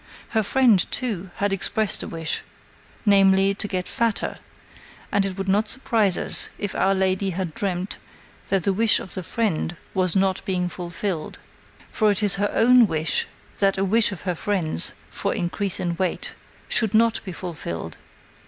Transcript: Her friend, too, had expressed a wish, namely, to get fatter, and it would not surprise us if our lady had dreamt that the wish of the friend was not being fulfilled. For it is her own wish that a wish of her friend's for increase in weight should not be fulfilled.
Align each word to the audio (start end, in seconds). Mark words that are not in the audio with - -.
Her 0.29 0.41
friend, 0.41 0.83
too, 0.91 1.29
had 1.35 1.53
expressed 1.53 2.01
a 2.01 2.07
wish, 2.07 2.41
namely, 3.05 3.53
to 3.53 3.67
get 3.67 3.87
fatter, 3.87 4.39
and 5.11 5.27
it 5.27 5.37
would 5.37 5.47
not 5.47 5.67
surprise 5.67 6.17
us 6.17 6.49
if 6.57 6.73
our 6.73 6.95
lady 6.95 7.29
had 7.29 7.53
dreamt 7.53 7.99
that 8.47 8.63
the 8.63 8.73
wish 8.73 8.99
of 8.99 9.13
the 9.13 9.21
friend 9.21 9.75
was 9.93 10.15
not 10.15 10.43
being 10.43 10.69
fulfilled. 10.69 11.37
For 11.91 12.09
it 12.09 12.23
is 12.23 12.37
her 12.41 12.49
own 12.51 12.87
wish 12.87 13.27
that 13.59 13.77
a 13.77 13.85
wish 13.85 14.11
of 14.11 14.21
her 14.23 14.33
friend's 14.33 14.93
for 15.11 15.35
increase 15.35 15.79
in 15.79 15.95
weight 15.97 16.33
should 16.67 16.95
not 16.95 17.23
be 17.23 17.31
fulfilled. 17.31 17.97